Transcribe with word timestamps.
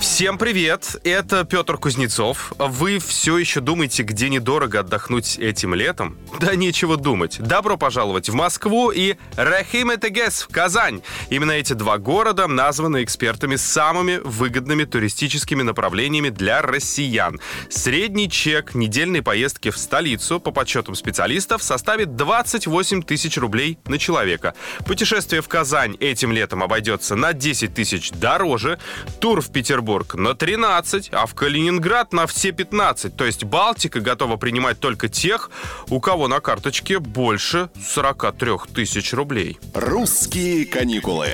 Всем 0.00 0.38
привет, 0.38 0.96
это 1.04 1.44
Петр 1.44 1.76
Кузнецов. 1.76 2.54
Вы 2.56 2.98
все 2.98 3.36
еще 3.36 3.60
думаете, 3.60 4.02
где 4.02 4.30
недорого 4.30 4.80
отдохнуть 4.80 5.38
этим 5.38 5.74
летом? 5.74 6.16
Да 6.40 6.54
нечего 6.54 6.96
думать. 6.96 7.38
Добро 7.38 7.76
пожаловать 7.76 8.30
в 8.30 8.34
Москву 8.34 8.90
и 8.90 9.16
Рахим 9.36 9.94
Этегес 9.94 10.40
в 10.40 10.48
Казань. 10.48 11.02
Именно 11.28 11.52
эти 11.52 11.74
два 11.74 11.98
города 11.98 12.46
названы 12.46 13.02
экспертами 13.04 13.56
самыми 13.56 14.22
выгодными 14.24 14.84
туристическими 14.84 15.60
направлениями 15.60 16.30
для 16.30 16.62
россиян. 16.62 17.38
Средний 17.68 18.30
чек 18.30 18.74
недельной 18.74 19.20
поездки 19.20 19.68
в 19.68 19.76
столицу, 19.76 20.40
по 20.40 20.50
подсчетам 20.50 20.94
специалистов, 20.94 21.62
составит 21.62 22.16
28 22.16 23.02
тысяч 23.02 23.36
рублей 23.36 23.78
на 23.84 23.98
человека. 23.98 24.54
Путешествие 24.86 25.42
в 25.42 25.48
Казань 25.48 25.98
этим 26.00 26.32
летом 26.32 26.62
обойдется 26.62 27.16
на 27.16 27.34
10 27.34 27.74
тысяч 27.74 28.12
дороже. 28.12 28.78
Тур 29.20 29.42
в 29.42 29.52
Петербург 29.52 29.89
Петербург 29.90 30.14
на 30.14 30.34
13, 30.34 31.08
а 31.12 31.26
в 31.26 31.34
Калининград 31.34 32.12
на 32.12 32.26
все 32.26 32.52
15. 32.52 33.16
То 33.16 33.24
есть 33.24 33.42
Балтика 33.42 34.00
готова 34.00 34.36
принимать 34.36 34.78
только 34.78 35.08
тех, 35.08 35.50
у 35.88 36.00
кого 36.00 36.28
на 36.28 36.40
карточке 36.40 37.00
больше 37.00 37.70
43 37.84 38.52
тысяч 38.72 39.12
рублей. 39.12 39.58
Русские 39.74 40.66
каникулы. 40.66 41.28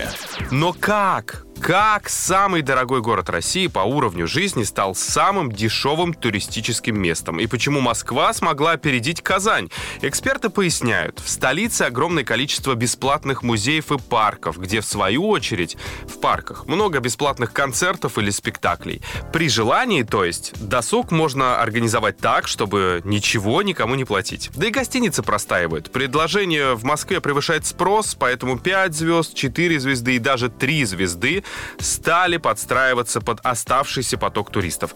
Но 0.51 0.73
как? 0.73 1.45
Как 1.61 2.09
самый 2.09 2.63
дорогой 2.63 3.01
город 3.01 3.29
России 3.31 3.67
по 3.67 3.81
уровню 3.81 4.29
жизни 4.29 4.63
стал 4.63 4.95
самым 4.95 5.51
дешевым 5.51 6.15
туристическим 6.15 7.01
местом? 7.01 7.41
И 7.41 7.47
почему 7.47 7.81
Москва 7.81 8.33
смогла 8.35 8.73
опередить 8.73 9.21
Казань? 9.23 9.71
Эксперты 10.03 10.49
поясняют, 10.49 11.19
в 11.19 11.29
столице 11.29 11.83
огромное 11.83 12.25
количество 12.25 12.75
бесплатных 12.75 13.43
музеев 13.43 13.91
и 13.91 13.99
парков, 13.99 14.59
где, 14.59 14.81
в 14.81 14.85
свою 14.85 15.27
очередь, 15.29 15.77
в 16.07 16.21
парках 16.21 16.67
много 16.67 17.01
бесплатных 17.01 17.53
концертов 17.53 18.19
или 18.19 18.31
спектаклей. 18.31 19.03
При 19.33 19.49
желании, 19.49 20.03
то 20.03 20.25
есть, 20.25 20.53
досуг 20.61 21.11
можно 21.11 21.61
организовать 21.61 22.19
так, 22.19 22.47
чтобы 22.47 23.01
ничего 23.05 23.63
никому 23.63 23.97
не 23.97 24.05
платить. 24.05 24.51
Да 24.55 24.67
и 24.67 24.71
гостиницы 24.71 25.23
простаивают. 25.23 25.91
Предложение 25.91 26.75
в 26.75 26.85
Москве 26.85 27.21
превышает 27.21 27.67
спрос, 27.67 28.15
поэтому 28.15 28.59
5 28.59 28.95
звезд, 28.95 29.35
4 29.35 29.81
звезды 29.81 30.17
и 30.17 30.19
даже 30.19 30.49
3 30.49 30.85
звезды 30.85 31.43
стали 31.79 32.37
подстраиваться 32.37 33.21
под 33.21 33.41
оставшийся 33.45 34.19
поток 34.19 34.51
туристов. 34.51 34.95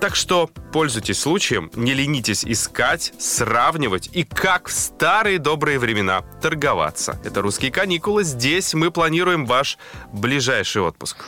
Так 0.00 0.16
что 0.16 0.50
пользуйтесь 0.72 1.20
случаем, 1.20 1.70
не 1.74 1.94
ленитесь 1.94 2.44
искать, 2.44 3.12
сравнивать 3.18 4.10
и, 4.12 4.24
как 4.24 4.68
в 4.68 4.72
старые 4.72 5.38
добрые 5.38 5.78
времена, 5.78 6.22
торговаться. 6.40 7.20
Это 7.24 7.42
«Русские 7.42 7.70
каникулы». 7.70 8.24
Здесь 8.24 8.74
мы 8.74 8.90
планируем 8.90 9.46
ваш 9.46 9.78
ближайший 10.12 10.82
отпуск. 10.82 11.24